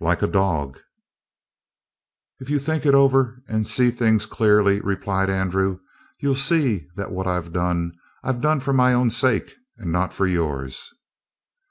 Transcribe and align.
"Like 0.00 0.22
a 0.22 0.26
dog." 0.26 0.78
"If 2.40 2.48
you 2.48 2.58
think 2.58 2.86
it 2.86 2.94
over 2.94 3.42
and 3.46 3.68
see 3.68 3.90
things 3.90 4.24
clearly," 4.24 4.80
replied 4.80 5.28
Andrew, 5.28 5.80
"you'll 6.18 6.34
see 6.34 6.88
that 6.96 7.12
what 7.12 7.26
I've 7.26 7.52
done 7.52 7.92
I've 8.22 8.40
done 8.40 8.60
for 8.60 8.72
my 8.72 8.94
own 8.94 9.10
sake, 9.10 9.54
and 9.76 9.92
not 9.92 10.14
for 10.14 10.26
yours." 10.26 10.94